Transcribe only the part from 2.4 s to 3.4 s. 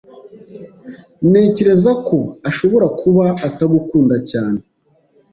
ashobora kuba